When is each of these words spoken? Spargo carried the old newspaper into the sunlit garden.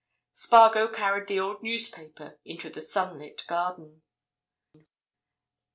Spargo 0.33 0.87
carried 0.87 1.27
the 1.27 1.39
old 1.39 1.61
newspaper 1.61 2.39
into 2.43 2.71
the 2.71 2.81
sunlit 2.81 3.45
garden. 3.45 4.01